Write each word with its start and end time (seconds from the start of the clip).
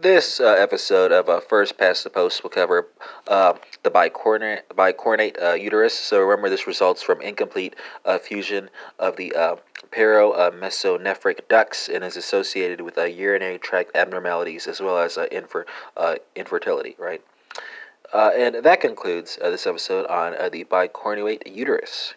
This 0.00 0.40
uh, 0.40 0.46
episode 0.46 1.12
of 1.12 1.28
uh, 1.28 1.40
First 1.40 1.76
Past 1.76 2.04
the 2.04 2.10
Post 2.10 2.42
will 2.42 2.48
cover 2.48 2.86
uh, 3.28 3.52
the 3.82 3.90
bicornuate, 3.90 4.62
bicornuate 4.70 5.36
uh, 5.42 5.52
uterus. 5.52 5.92
So 5.92 6.20
remember, 6.20 6.48
this 6.48 6.66
results 6.66 7.02
from 7.02 7.20
incomplete 7.20 7.76
uh, 8.06 8.16
fusion 8.16 8.70
of 8.98 9.16
the 9.16 9.34
uh, 9.34 9.56
paramesonephric 9.92 11.40
uh, 11.40 11.42
ducts 11.50 11.90
and 11.90 12.02
is 12.02 12.16
associated 12.16 12.80
with 12.80 12.96
urinary 12.96 13.58
tract 13.58 13.94
abnormalities 13.94 14.66
as 14.66 14.80
well 14.80 14.96
as 14.96 15.18
infer, 15.30 15.66
infertility, 16.34 16.96
right? 16.98 17.20
and 18.14 18.64
that 18.64 18.80
concludes 18.80 19.36
this 19.36 19.66
episode 19.66 20.06
on 20.06 20.32
the 20.50 20.64
bicornuate 20.64 21.42
uterus. 21.44 22.14